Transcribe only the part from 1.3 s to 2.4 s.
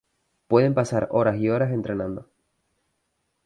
y horas entrenando.